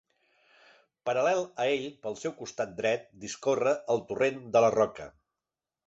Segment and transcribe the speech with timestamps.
[1.09, 5.11] Paral·lel a ell, pel seu costat dret, discorre el torrent de la Roca.